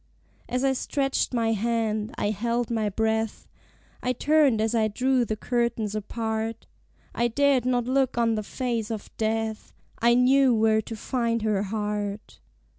[0.49, 3.47] As I stretched my hand, I held my breath;
[4.01, 6.65] I turned as I drew the curtains apart:
[7.13, 11.61] I dared not look on the face of death: I knew where to find her
[11.61, 12.39] heart.